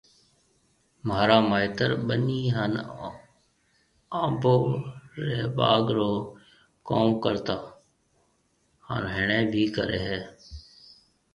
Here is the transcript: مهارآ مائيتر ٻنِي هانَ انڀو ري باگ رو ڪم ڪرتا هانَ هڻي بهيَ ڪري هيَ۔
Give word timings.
مهارآ 1.05 1.37
مائيتر 1.49 1.89
ٻنِي 2.07 2.41
هانَ 2.55 2.73
انڀو 4.21 4.57
ري 5.25 5.39
باگ 5.57 5.83
رو 5.97 6.11
ڪم 6.87 7.07
ڪرتا 7.23 7.55
هانَ 8.87 9.03
هڻي 9.15 9.39
بهيَ 9.51 9.65
ڪري 9.75 9.97
هيَ۔ 10.05 10.19